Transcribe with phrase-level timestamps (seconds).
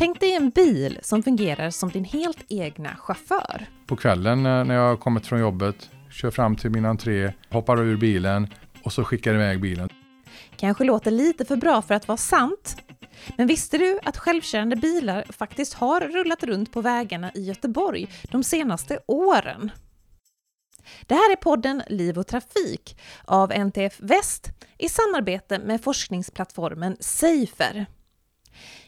[0.00, 3.66] Tänk dig en bil som fungerar som din helt egna chaufför.
[3.86, 7.80] På kvällen eh, när jag har kommit från jobbet, kör fram till min entré, hoppar
[7.80, 8.48] ur bilen
[8.84, 9.88] och så skickar iväg bilen.
[10.56, 12.76] Kanske låter lite för bra för att vara sant.
[13.36, 18.44] Men visste du att självkörande bilar faktiskt har rullat runt på vägarna i Göteborg de
[18.44, 19.70] senaste åren?
[21.06, 24.48] Det här är podden Liv och Trafik av NTF Väst
[24.78, 27.86] i samarbete med forskningsplattformen Safer.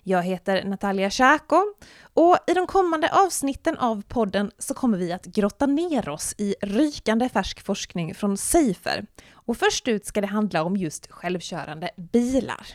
[0.02, 1.62] Jag heter Natalia Tjako
[2.14, 6.54] och i de kommande avsnitten av podden så kommer vi att grotta ner oss i
[6.60, 9.06] rykande färsk forskning från Safer.
[9.32, 12.66] Och först ut ska det handla om just självkörande bilar.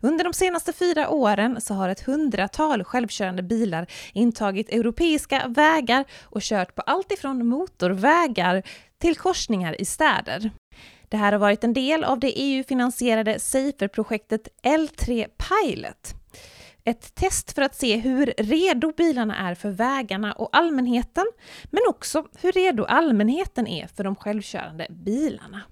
[0.00, 6.42] Under de senaste fyra åren så har ett hundratal självkörande bilar intagit europeiska vägar och
[6.42, 8.62] kört på allt ifrån motorvägar
[8.98, 10.50] till korsningar i städer.
[11.10, 16.14] Det här har varit en del av det EU-finansierade Safer-projektet L3 Pilot.
[16.84, 21.24] Ett test för att se hur redo bilarna är för vägarna och allmänheten,
[21.64, 25.62] men också hur redo allmänheten är för de självkörande bilarna.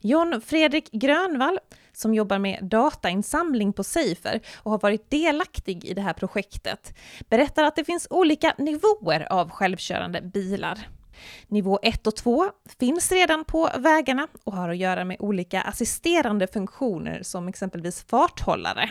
[0.00, 1.58] John Fredrik Grönvall,
[1.92, 6.94] som jobbar med datainsamling på Safer och har varit delaktig i det här projektet,
[7.28, 10.88] berättar att det finns olika nivåer av självkörande bilar.
[11.48, 16.46] Nivå 1 och 2 finns redan på vägarna och har att göra med olika assisterande
[16.46, 18.90] funktioner som exempelvis farthållare.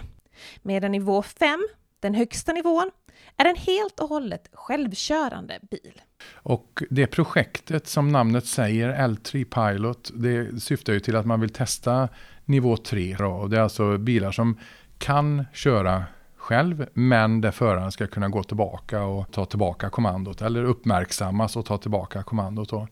[0.62, 1.68] Medan nivå 5,
[2.00, 2.92] den högsta nivån,
[3.38, 6.02] är en helt och hållet självkörande bil.
[6.34, 11.50] Och det projektet som namnet säger, L3 Pilot, det syftar ju till att man vill
[11.50, 12.10] testa
[12.46, 13.16] nivå 3.
[13.16, 14.60] Och det är alltså bilar som
[14.98, 16.04] kan köra
[16.44, 21.66] själv, men där föraren ska kunna gå tillbaka och ta tillbaka kommandot eller uppmärksammas och
[21.66, 22.70] ta tillbaka kommandot.
[22.70, 22.88] Då.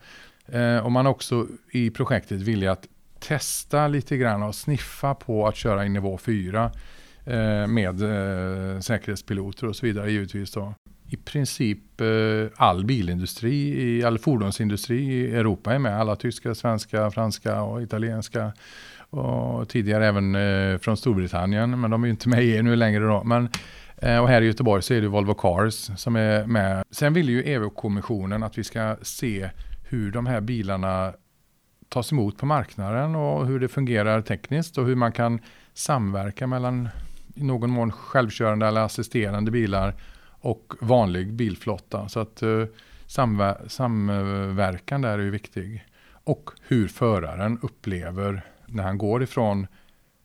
[0.58, 2.88] Eh, och man är också i projektet villig att
[3.20, 6.72] testa lite grann och sniffa på att köra i nivå 4
[7.26, 10.52] eh, med eh, säkerhetspiloter och så vidare givetvis.
[10.52, 10.74] Då.
[11.08, 11.80] I princip
[12.56, 16.00] all bilindustri, all fordonsindustri i Europa är med.
[16.00, 18.52] Alla tyska, svenska, franska och italienska
[19.11, 22.76] och tidigare även eh, från Storbritannien, men de är ju inte med i EU nu
[22.76, 23.23] längre då.
[23.23, 23.49] Men,
[23.98, 26.83] eh, och här i Göteborg så är det Volvo Cars som är med.
[26.92, 29.49] Sen vill ju EU-kommissionen att vi ska se
[29.89, 31.14] hur de här bilarna
[31.89, 35.39] tas emot på marknaden och hur det fungerar tekniskt och hur man kan
[35.73, 36.89] samverka mellan
[37.36, 39.95] i någon mån självkörande eller assisterande bilar
[40.42, 42.10] och vanlig bilflotta.
[42.10, 42.64] Så att eh,
[43.08, 45.86] samver samverkan där är ju viktig.
[46.23, 48.43] Och hur föraren upplever
[48.73, 49.67] när han går ifrån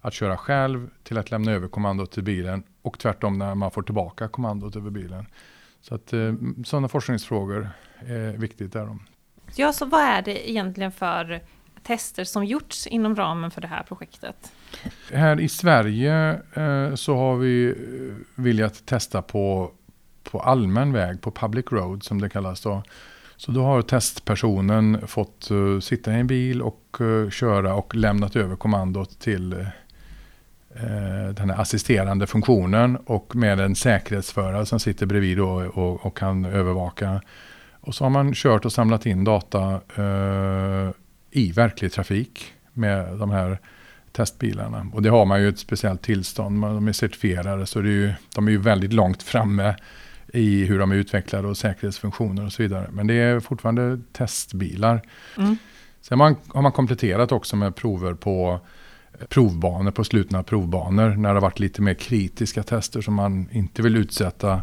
[0.00, 3.82] att köra själv till att lämna över kommandot till bilen och tvärtom när man får
[3.82, 5.26] tillbaka kommandot över bilen.
[5.80, 6.34] Så att eh,
[6.64, 7.70] sådana forskningsfrågor
[8.06, 8.98] är viktigt där.
[9.54, 11.42] Ja, så vad är det egentligen för
[11.82, 14.52] tester som gjorts inom ramen för det här projektet?
[15.12, 19.70] Här i Sverige eh, så har vi eh, velat testa på,
[20.22, 22.82] på allmän väg, på public road som det kallas då.
[23.36, 28.36] Så då har testpersonen fått uh, sitta i en bil och uh, köra och lämnat
[28.36, 35.40] över kommandot till uh, den här assisterande funktionen och med en säkerhetsförare som sitter bredvid
[35.40, 37.22] och, och, och, kan övervaka.
[37.80, 39.80] Och så har man kört och samlat in data
[41.30, 43.58] i verklig trafik med de här
[44.12, 44.86] testbilarna.
[44.92, 48.12] Och det har man ju ett speciellt tillstånd, de är certifierade så det är ju,
[48.34, 49.76] de är ju väldigt långt framme
[50.36, 52.88] i hur de är utvecklade och säkerhetsfunktioner och så vidare.
[52.92, 55.02] Men det är fortfarande testbilar.
[55.38, 55.56] Mm.
[56.00, 58.60] Sen man, har man kompletterat också med prover på
[59.20, 61.08] eh, provbanor, på slutna provbanor.
[61.08, 64.62] När det har varit lite mer kritiska tester som man inte vill utsätta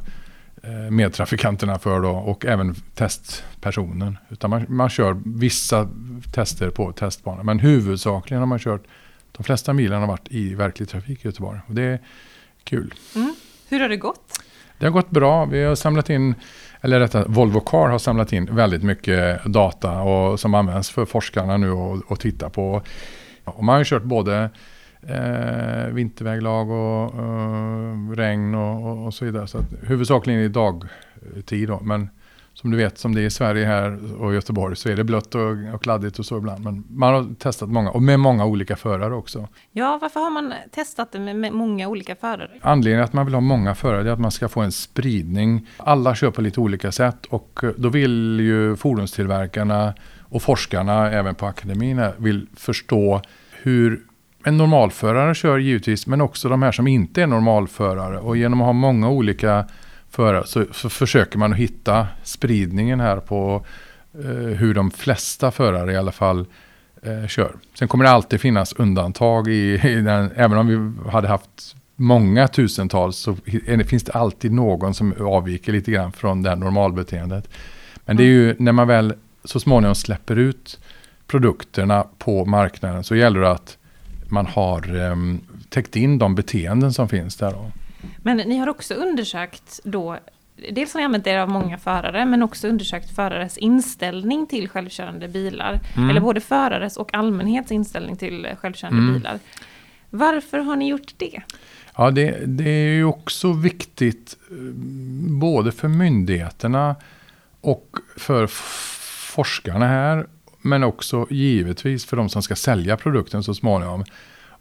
[0.63, 4.17] eh, medtrafikanterna för då, och även testpersonen.
[4.29, 5.89] Utan man, man kör vissa
[6.33, 7.43] tester på testbanor.
[7.43, 8.83] Men huvudsakligen har man kört,
[9.31, 11.59] de flesta bilarna har varit i verklig trafik i Göteborg.
[11.67, 11.99] Och det är
[12.63, 12.93] kul.
[13.15, 13.35] Mm.
[13.69, 14.39] Hur har det gått?
[14.77, 15.45] Det har gått bra.
[15.45, 16.35] Vi har samlat in,
[16.81, 21.57] eller rättare Volvo Car har samlat in väldigt mycket data och, som används för forskarna
[21.57, 21.71] nu
[22.09, 22.81] att titta på.
[23.43, 24.49] Och man har kört både
[25.07, 29.47] eh, vinterväglag och eh, regn och, och, och, så vidare.
[29.47, 32.09] Så att, huvudsakligen i dagtid då, men
[32.53, 35.35] som du vet, som det är i Sverige här och Göteborg så är det blött
[35.35, 36.63] och, och kladdigt och så ibland.
[36.63, 39.47] Men man har testat många, och med många olika förare också.
[39.71, 42.51] Ja, varför har man testat det med, med många olika förare?
[42.61, 45.67] Anledningen att man vill ha många förare är att man ska få en spridning.
[45.77, 51.45] Alla kör på lite olika sätt och då vill ju fordonstillverkarna och forskarna även på
[51.45, 53.21] akademin vill förstå
[53.51, 54.01] hur
[54.45, 58.19] en normalförare kör givetvis, men också de här som inte är normalförare.
[58.19, 59.65] Och genom att ha många olika
[60.13, 63.65] för, så, så försöker man hitta spridningen här på
[64.13, 66.45] eh, hur de flesta förare i alla fall
[67.01, 67.55] eh, kör.
[67.79, 72.47] Sen kommer det alltid finnas undantag i, i den, även om vi hade haft många
[72.47, 73.37] tusentals så
[73.87, 77.49] finns det alltid någon som avviker lite grann från det här normalbeteendet.
[78.05, 79.13] Men det är ju när man väl
[79.43, 80.79] så småningom släpper ut
[81.27, 83.77] produkterna på marknaden så gäller det att
[84.27, 87.51] man har um, täckt in de beteenden som finns där.
[87.51, 87.71] Då.
[88.17, 90.17] Men ni har också undersökt då,
[90.71, 95.27] dels har ni använt er av många förare, men också undersökt förares inställning till självkörande
[95.27, 95.79] bilar.
[95.95, 96.09] Mm.
[96.09, 99.13] Eller både förares och allmänhets inställning till självkörande mm.
[99.13, 99.39] bilar.
[100.09, 101.41] Varför har ni gjort det?
[101.97, 104.57] Ja, det, det är ju också viktigt eh,
[105.39, 106.95] både för myndigheterna
[107.61, 108.47] och för
[109.33, 110.27] forskarna här,
[110.61, 114.03] men också givetvis för de som ska sälja produkten så småningom.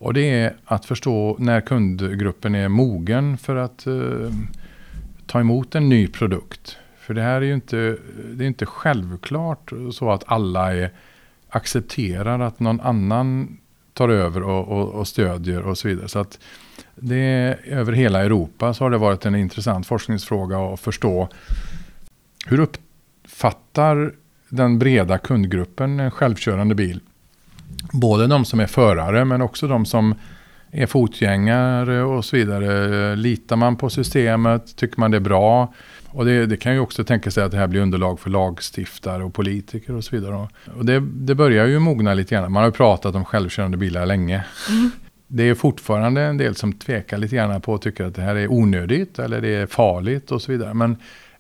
[0.02, 4.32] Och det är att förstå när kundgruppen är mogen för att eh,
[5.26, 6.76] ta emot en ny produkt.
[6.98, 7.96] För det här är ju inte,
[8.32, 10.90] det är inte självklart så att alla är,
[11.48, 13.58] accepterar att någon annan
[13.92, 16.08] tar över och, och, och stödjer och så vidare.
[16.08, 16.38] Så att
[16.94, 21.28] det är, över hela Europa så har det varit en intressant forskningsfråga att förstå
[22.46, 24.12] hur uppfattar
[24.48, 27.00] den breda kundgruppen en självkörande bil?
[27.92, 30.14] Både de som är förare men också de som
[30.70, 33.16] är fotgängare och så vidare.
[33.16, 34.76] Litar man på systemet?
[34.76, 35.74] Tycker man det är bra?
[36.06, 39.24] Och det, det, kan ju också tänka sig att det här blir underlag för lagstiftare
[39.24, 40.48] och politiker och så vidare.
[40.76, 42.52] Och det, det börjar ju mogna lite grann.
[42.52, 44.44] Man har ju pratat om självkörande bilar länge.
[44.68, 44.90] Mm.
[45.26, 48.34] Det är fortfarande en del som tvekar lite grann på och tycker att det här
[48.34, 50.74] är onödigt eller det är farligt och så vidare.
[50.74, 50.96] Men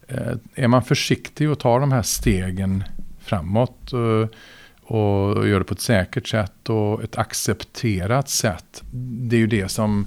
[0.08, 2.84] eh, är man försiktig och tar de här stegen
[3.20, 4.34] framåt och,
[4.82, 8.82] och gör det på ett säkert sätt och ett accepterat sätt.
[8.90, 10.06] Det är ju det som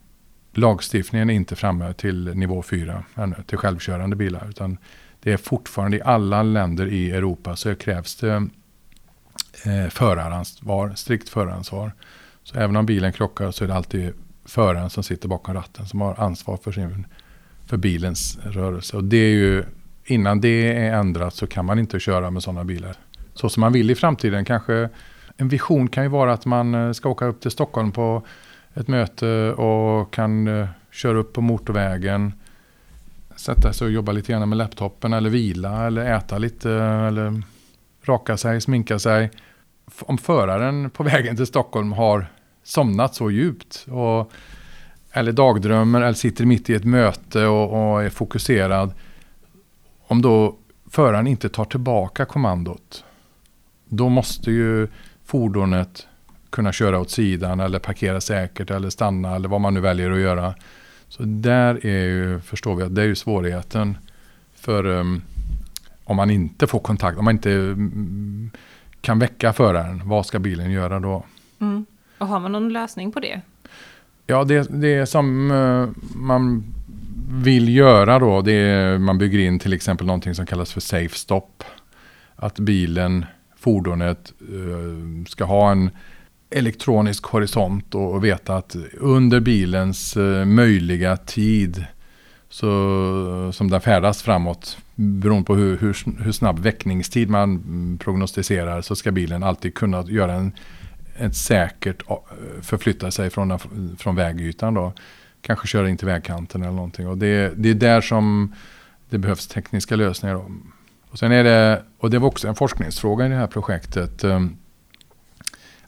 [0.58, 4.46] lagstiftningen är inte framme till nivå 4 ännu, till självkörande bilar.
[4.48, 4.78] Utan
[5.20, 8.48] det är fortfarande i alla länder i Europa så krävs det
[9.64, 11.92] eh, föraransvar, strikt föraransvar.
[12.42, 14.12] Så även om bilen krockar så är det alltid
[14.44, 17.06] föraren som sitter bakom ratten som har ansvar för, sin,
[17.66, 18.96] för bilens rörelse.
[18.96, 19.64] Och det är ju,
[20.04, 22.96] innan det är ändrat så kan man inte köra med sådana bilar.
[23.34, 24.44] Så som man vill i framtiden.
[24.44, 24.88] Kanske
[25.36, 28.22] en vision kan ju vara att man eh, ska åka upp till Stockholm på
[28.80, 32.32] ett möte och kan eh, köra upp på motorvägen.
[33.36, 37.42] Sätta sig och jobba lite grann med laptopen eller vila eller äta lite eller
[38.04, 39.30] raka sig, sminka sig.
[40.00, 42.26] Om föraren på vägen till Stockholm har
[42.62, 43.86] somnat så djupt.
[43.90, 44.32] Och,
[45.12, 48.92] eller dagdrömmer eller sitter mitt i ett möte och, och är fokuserad.
[50.06, 50.56] Om då
[50.90, 53.04] föraren inte tar tillbaka kommandot.
[53.88, 54.88] Då måste ju
[55.24, 56.07] fordonet
[56.50, 60.18] kunna köra åt sidan eller parkera säkert eller stanna eller vad man nu väljer att
[60.18, 60.54] göra.
[61.08, 63.98] Så där är ju, förstår vi att det är ju svårigheten.
[64.54, 65.22] För um,
[66.04, 68.50] om man inte får kontakt, om man inte um,
[69.00, 71.24] kan väcka föraren, vad ska bilen göra då?
[71.60, 71.86] Mm.
[72.18, 73.40] Och har man någon lösning på det?
[74.26, 76.64] Ja, det, det som uh, man
[77.30, 81.16] vill göra då, det är man bygger in till exempel någonting som kallas för safe
[81.16, 81.64] stop.
[82.36, 83.26] Att bilen,
[83.56, 85.90] fordonet uh, ska ha en
[86.50, 91.84] elektronisk horisont och veta att under bilens eh, möjliga tid
[92.48, 98.82] så, som den färdas framåt, beroende på hur, hur, hur snabb väckningstid man mm, prognostiserar,
[98.82, 100.52] så ska bilen alltid kunna göra en
[101.18, 102.02] ett säkert
[102.60, 103.58] förflytta sig från,
[103.98, 104.92] från vägytan då.
[105.40, 107.08] Kanske köra in till vägkanten eller någonting.
[107.08, 108.54] Och det, det är där som
[109.10, 110.34] det behövs tekniska lösningar.
[110.34, 110.50] Då.
[111.10, 114.24] Och, sen är det, och det var också en forskningsfråga i det här projektet.
[114.24, 114.56] Ehm,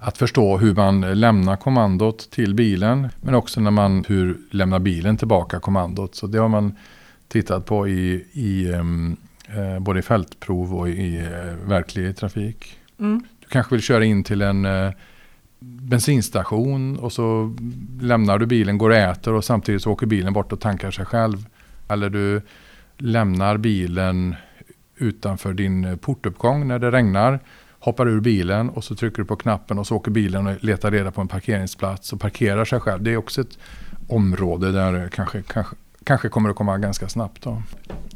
[0.02, 3.08] att förstå hur man lämnar kommandot till bilen.
[3.20, 6.14] Men också när man, hur lämnar bilen tillbaka kommandot.
[6.14, 6.76] Så det har man
[7.28, 9.16] tittat på i, i um,
[9.48, 12.78] eh, både i fältprov och i eh, verklig trafik.
[12.98, 13.24] Mm.
[13.40, 14.90] Du kanske vill köra in till en eh,
[15.60, 17.56] bensinstation och så
[18.00, 21.04] lämnar du bilen, går och äter och samtidigt så åker bilen bort och tankar sig
[21.04, 21.46] själv.
[21.88, 22.42] Eller du
[22.98, 24.34] lämnar bilen
[24.96, 27.40] utanför din portuppgång när det regnar
[27.80, 30.90] hoppar ur bilen och så trycker du på knappen och så åker bilen och letar
[30.90, 33.02] reda på en parkeringsplats och parkerar sig själv.
[33.02, 33.58] Det är också ett
[34.08, 37.42] område där det kanske, kanske, kanske kommer att komma ganska snabbt.
[37.42, 37.62] Då.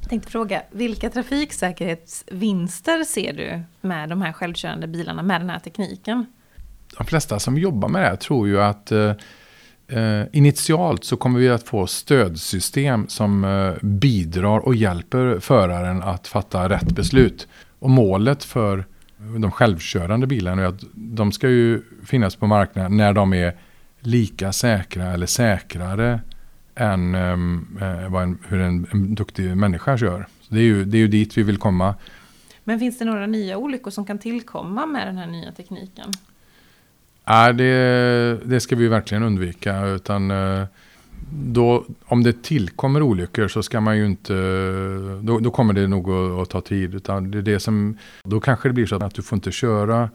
[0.00, 5.58] Jag tänkte fråga, vilka trafiksäkerhetsvinster ser du med de här självkörande bilarna, med den här
[5.58, 6.26] tekniken?
[6.96, 9.12] De flesta som jobbar med det här tror ju att eh,
[9.88, 16.28] eh initialt så kommer vi att få stödsystem som eh, bidrar och hjälper föraren att
[16.28, 17.48] fatta rätt beslut.
[17.78, 18.84] Och målet för
[19.38, 23.56] de självkörande bilarna är att de ska ju finnas på marknaden när de är
[24.00, 26.20] lika säkra eller säkrare
[26.74, 27.78] än um,
[28.08, 30.26] vad en, hur en, en duktig människa kör.
[30.40, 31.94] Så det, är ju, det är ju dit vi vill komma.
[32.64, 36.12] Men finns det några nya olyckor som kan tillkomma med den här nya tekniken?
[37.24, 39.86] Nej, det, det ska vi verkligen undvika.
[39.86, 40.66] Utan, uh,
[41.30, 44.34] då, om det tillkommer olyckor så ska man ju inte,
[45.22, 46.94] då, då kommer det nog att, att, ta tid.
[46.94, 50.10] Utan det är det som, då kanske det blir så att du får inte köra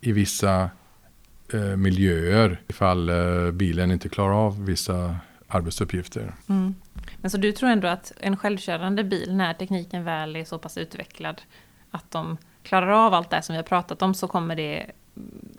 [0.00, 0.70] i vissa
[1.52, 5.16] eh, miljöer ifall eh, bilen inte klarar av vissa
[5.48, 6.34] arbetsuppgifter.
[6.48, 6.74] Mm.
[7.16, 10.78] Men så du tror ändå att en självkörande bil, när tekniken väl är så pass
[10.78, 11.42] utvecklad,
[11.90, 14.90] att de klarar av allt det som vi har pratat om, så kommer det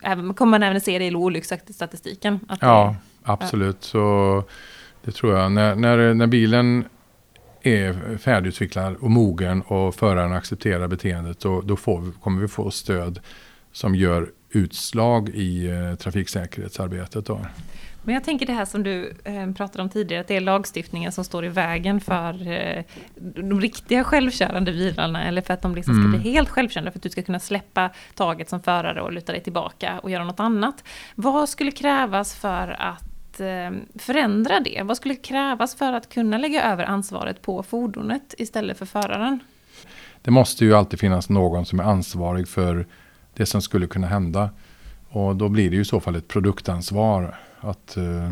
[0.02, 2.40] även, kommer man även se det i olycksstatistiken?
[2.60, 3.76] ja, absolut.
[3.80, 3.88] Ja.
[3.88, 4.44] Så
[5.04, 5.52] det tror jag.
[5.52, 6.84] När, när, när bilen
[7.62, 13.20] är färdigutvecklad och mogen och föraren accepterar beteendet då, då får, kommer vi få stöd
[13.72, 17.26] som gör utslag i eh, trafiksäkerhetsarbetet.
[17.26, 17.40] Då.
[18.04, 21.12] Men jag tänker det här som du eh, pratade om tidigare, att det är lagstiftningen
[21.12, 25.94] som står i vägen för eh, de riktiga självkörande bilarna, eller för att de liksom
[25.94, 26.20] ska mm.
[26.20, 29.42] bli helt självkörande, för att du ska kunna släppa taget som förare och luta dig
[29.42, 30.84] tillbaka och göra något annat.
[31.14, 33.11] Vad skulle krävas för att
[33.42, 34.82] Eh, förändra det?
[34.84, 39.38] Vad skulle krävas för att kunna lägga över ansvaret på fordonet istället för föraren?
[40.22, 42.86] Det måste ju alltid finnas någon som är ansvarig för
[43.34, 44.50] det som skulle kunna hända.
[45.08, 47.38] Och då blir det ju i så fall ett produktansvar.
[47.60, 48.30] Att eh,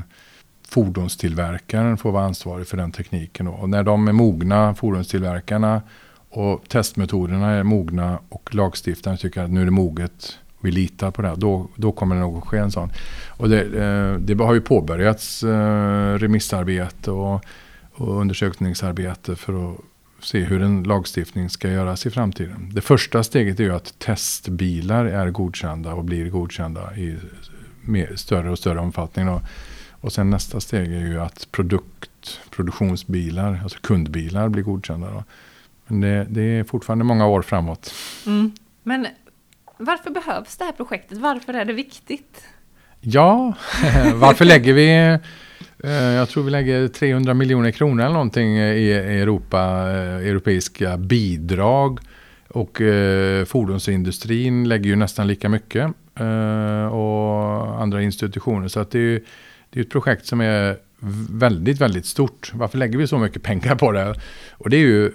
[0.69, 3.49] fordonstillverkaren får vara ansvarig för den tekniken.
[3.49, 5.83] Och när de är mogna, fordonstillverkarna,
[6.31, 11.23] och testmetoderna är mogna och lagstiftaren tycker att nu är det moget vi litar på
[11.23, 12.93] det, då, då kommer det nog att ske en sån.
[13.29, 17.45] Och det, eh, det har ju påbörjats eh, remissarbete och,
[17.93, 19.81] och undersökningsarbete för att
[20.21, 22.71] se hur en lagstiftning ska göras i framtiden.
[22.73, 27.17] Det första steget är ju att testbilar är godkända och blir godkända i
[27.83, 29.27] mer, större och större omfattning.
[29.27, 29.41] Då.
[29.91, 35.11] Och sen nästa steg är ju att produkt, produktionsbilar, alltså kundbilar blir godkända.
[35.11, 35.25] Då.
[35.87, 37.95] Men det, det är fortfarande många år framåt.
[38.27, 38.53] Mm.
[38.83, 39.07] Men
[39.81, 41.19] varför behövs det här projektet?
[41.19, 42.45] Varför är det viktigt?
[43.01, 43.55] Ja,
[44.15, 45.19] varför lägger vi
[45.85, 49.59] eh, jag tror vi lägger 300 miljoner kronor eller någonting eh, i Europa,
[49.91, 52.01] eh, europeiska bidrag.
[52.49, 55.87] Och eh, fordonsindustrin lägger ju nästan lika mycket.
[56.91, 58.69] och andra institutioner.
[58.69, 59.21] Så att det är,
[59.71, 60.77] det är ett projekt som är
[61.31, 62.53] väldigt, väldigt stort.
[62.55, 64.15] Varför lägger vi så mycket pengar på det?
[64.53, 65.13] Och det är ju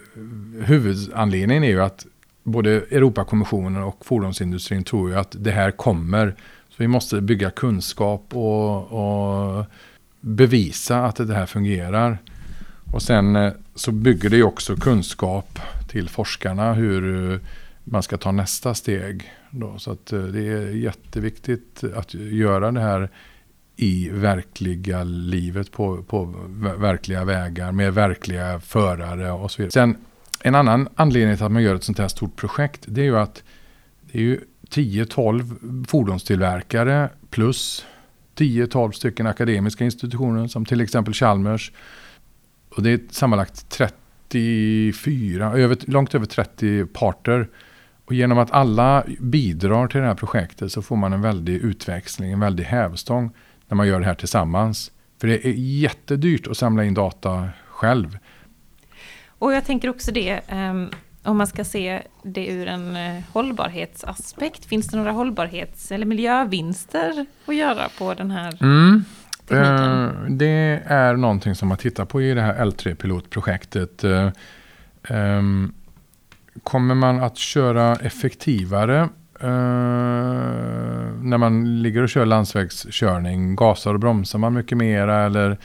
[0.64, 2.06] huvudanledningen är ju att
[2.46, 6.36] både Europakommissionen och fordonsindustrin tror ju att det här kommer.
[6.70, 9.66] Så vi måste bygga kunskap och, och
[10.22, 12.18] bevisa att det här fungerar.
[12.94, 17.40] Och sen eh, så bygger det ju också kunskap till forskarna hur eh,
[17.84, 19.32] man ska ta nästa steg.
[19.50, 19.78] Då.
[19.78, 23.10] Så att eh, det är jätteviktigt att göra det här
[23.75, 26.34] i verkliga livet på, på
[26.78, 29.72] verkliga vägar med verkliga förare och så vidare.
[29.72, 29.98] Sen
[30.44, 33.18] en annan anledning till att man gör ett sånt här stort projekt det är ju
[33.18, 33.44] att
[34.12, 34.39] det är ju
[34.70, 37.86] 10-12 fordonstillverkare plus
[38.36, 41.72] 10-12 stycken akademiska institutioner som till exempel Chalmers.
[42.70, 47.48] Och det är sammanlagt 34, över, långt över 30 parter.
[48.06, 52.32] Och genom att alla bidrar till det här projektet så får man en väldig utväxling,
[52.32, 53.32] en väldig hävstång
[53.68, 54.92] när man gör det här tillsammans.
[55.20, 58.18] För det är jättedyrt att samla in data själv.
[59.39, 60.92] Och jag tänker också det, um,
[61.24, 67.25] om man ska se det ur en uh, hållbarhetsaspekt, finns det några hållbarhets eller miljövinster
[67.46, 69.06] att göra på den här mm.
[69.51, 74.04] Uh, det är någonting som man tittar på i det här L3-pilotprojektet.
[74.04, 74.32] Uh,
[75.10, 75.74] um,
[76.63, 79.10] kommer man att köra effektivare
[81.22, 85.58] när man ligger och kör landsvägskörning, gasar och bromsar man mycket mera eller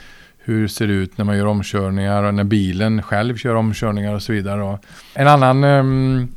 [0.43, 4.21] hur ser det ut när man gör omkörningar och när bilen själv kör omkörningar och
[4.21, 4.77] så vidare.
[5.13, 6.27] En annan um,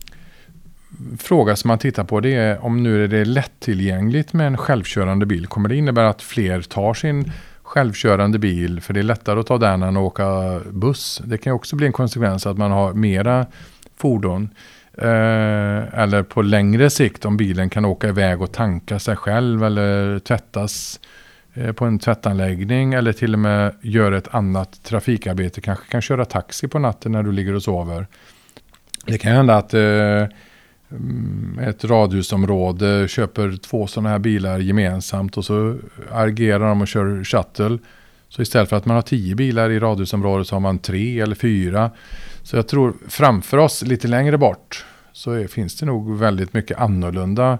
[1.18, 5.26] fråga som man tittar på det är om nu är det lättillgängligt med en självkörande
[5.26, 5.46] bil.
[5.46, 7.32] Kommer det innebära att fler tar sin
[7.62, 11.22] självkörande bil för det är lättare att ta den än att åka buss.
[11.24, 13.46] Det kan också bli en konsekvens att man har mera
[13.96, 14.48] fordon.
[14.98, 20.18] Eh, eller på längre sikt om bilen kan åka iväg och tanka sig själv eller
[20.18, 21.23] tvättas eh,
[21.54, 25.60] Eh, på en tvättanläggning eller till och med gör ett annat trafikarbete.
[25.60, 28.06] Kanske kan köra taxi på natten när du ligger och sover.
[29.06, 30.22] Det kan hända att eh,
[31.68, 35.76] ett radhusområde köper två sådana här bilar gemensamt och så
[36.12, 37.78] agerar de och kör shuttle.
[38.28, 41.34] Så istället för att man har tio bilar i radhusområdet så har man tre eller
[41.34, 41.90] fyra.
[42.42, 46.78] Så jag tror framför oss lite längre bort så är, finns det nog väldigt mycket
[46.78, 47.58] annorlunda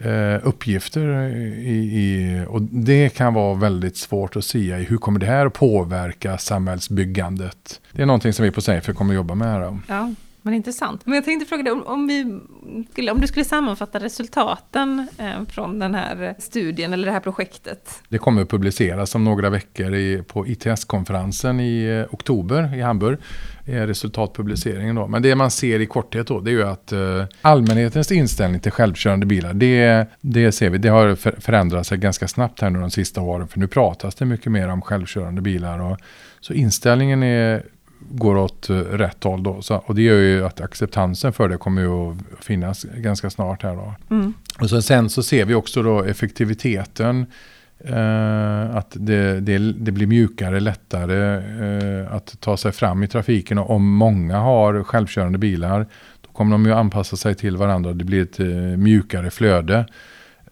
[0.00, 1.08] eh, uppgifter.
[1.08, 5.46] Eh, I, i, och det kan vara väldigt svårt att säga hur kommer det här
[5.46, 7.80] att påverka samhällsbyggandet.
[7.92, 9.48] Det är någonting som vi på Safer kommer att jobba med.
[9.48, 9.78] Här.
[9.88, 10.14] Ja.
[10.48, 11.06] Men intressant.
[11.06, 12.40] Men jag tänkte fråga dig, om, om, vi
[12.90, 17.90] skulle, om du skulle sammanfatta resultaten eh, från den här studien eller det här projektet?
[18.08, 23.18] Det kommer att publiceras om några veckor i, på ITS-konferensen i eh, oktober i Hamburg.
[23.64, 25.06] Eh, resultatpubliceringen då.
[25.06, 28.72] Men det man ser i korthet då, det är ju att eh, allmänhetens inställning till
[28.72, 32.90] självkörande bilar, det, det ser vi, det har förändrat sig ganska snabbt här nu de
[32.90, 33.48] sista åren.
[33.48, 35.78] För nu pratas det mycket mer om självkörande bilar.
[35.78, 35.98] Och,
[36.40, 37.62] så inställningen är
[38.10, 39.42] går åt eh, rätt håll.
[39.42, 39.62] Då.
[39.62, 43.62] Så, och det gör ju att acceptansen för det kommer ju att finnas ganska snart
[43.62, 43.76] här.
[43.76, 43.94] Då.
[44.10, 44.34] Mm.
[44.60, 47.26] Och så, sen så ser vi också då effektiviteten.
[47.84, 53.58] Eh, att det, det, det, blir mjukare, lättare eh, att ta sig fram i trafiken.
[53.58, 55.86] Och om många har självkörande bilar
[56.20, 57.92] då kommer de ju anpassa sig till varandra.
[57.92, 59.86] Det blir ett eh, mjukare flöde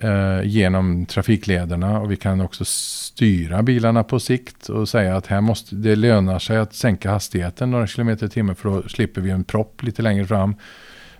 [0.00, 5.40] eh, genom trafiklederna och vi kan också styra bilarna på sikt och säga att här
[5.40, 9.30] måste det lönar sig att sänka hastigheten några kilometer i timmen för då slipper vi
[9.30, 10.54] en propp lite längre fram.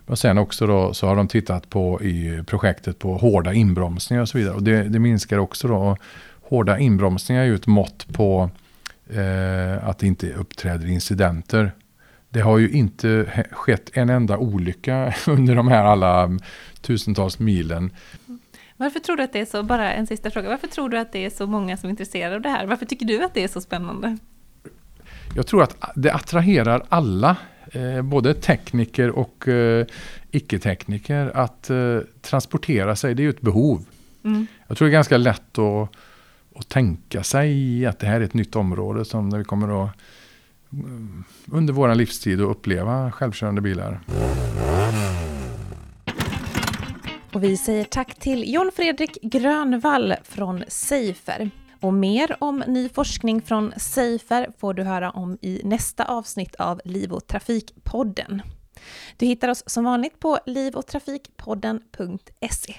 [0.05, 4.29] Och sen också då så har de tittat på i projektet på hårda inbromsningar och
[4.29, 5.97] så vidare och det, det minskar också då.
[6.41, 8.49] Hårda inbromsningar är ju ett mått på
[9.09, 11.71] eh, att det inte uppträder incidenter.
[12.29, 16.39] Det har ju inte skett en enda olycka under de här alla
[16.81, 17.91] tusentals milen.
[18.77, 21.11] Varför tror du att det är så, bara en sista fråga, varför tror du att
[21.11, 22.65] det är så många som är intresserade av det här?
[22.65, 24.17] Varför tycker du att det är så spännande?
[25.35, 27.35] Jag tror att det attraherar alla,
[27.71, 29.85] eh, både tekniker och eh,
[30.31, 33.15] icke-tekniker, att eh, transportera sig.
[33.15, 33.85] Det är ju ett behov.
[34.23, 34.47] Mm.
[34.67, 35.89] Jag tror det är ganska lätt att,
[36.55, 39.91] att tänka sig att det här är ett nytt område som vi kommer att
[40.71, 43.99] mm, under vår livstid att uppleva självkörande bilar.
[47.37, 51.51] Och vi säger tack till John Fredrik Grönvall från Seifer.
[51.81, 56.81] Och mer om ny forskning från Seifer får du höra om i nästa avsnitt av
[56.85, 58.41] Liv och Trafikpodden.
[59.17, 62.75] Du hittar oss som vanligt på livochtrafikpodden.se.